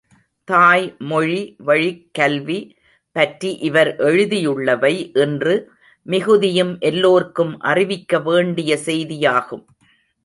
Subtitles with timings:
[0.47, 2.57] தாய்மொழி வழிக்கல்வி
[3.15, 4.93] பற்றி இவர் எழுதியுள்ளவை
[5.17, 5.55] இன்று,
[6.05, 9.63] மிகுதியும் எல்லோர்க்கும் அறிவிக்க வேண்டிய செய்தியாகும்.